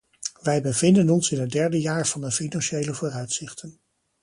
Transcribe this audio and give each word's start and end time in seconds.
Wij 0.41 0.61
bevinden 0.61 1.09
ons 1.09 1.31
in 1.31 1.39
het 1.39 1.51
derde 1.51 1.81
jaar 1.81 2.07
van 2.07 2.21
de 2.21 2.31
financiële 2.31 2.93
vooruitzichten. 2.93 3.79